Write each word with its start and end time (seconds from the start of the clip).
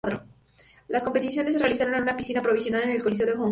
Las 0.87 1.03
competiciones 1.03 1.53
se 1.53 1.59
realizaron 1.59 1.93
en 1.93 2.01
una 2.01 2.17
piscina 2.17 2.41
provisional 2.41 2.81
en 2.85 2.89
el 2.89 3.03
Coliseo 3.03 3.27
de 3.27 3.33
Hong 3.33 3.39
Kong. 3.39 3.49